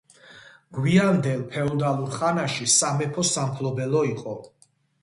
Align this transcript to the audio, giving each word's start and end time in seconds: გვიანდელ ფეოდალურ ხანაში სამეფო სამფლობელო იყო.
გვიანდელ 0.77 1.43
ფეოდალურ 1.51 2.17
ხანაში 2.17 2.69
სამეფო 2.79 3.31
სამფლობელო 3.35 4.05
იყო. 4.17 4.37